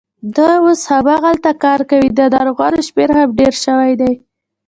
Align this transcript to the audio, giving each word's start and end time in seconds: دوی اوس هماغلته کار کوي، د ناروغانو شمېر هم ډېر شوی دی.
دوی 0.35 0.55
اوس 0.63 0.81
هماغلته 0.91 1.51
کار 1.63 1.79
کوي، 1.89 2.07
د 2.11 2.19
ناروغانو 2.35 2.79
شمېر 2.87 3.09
هم 3.17 3.29
ډېر 3.39 3.53
شوی 3.65 3.93
دی. 4.01 4.11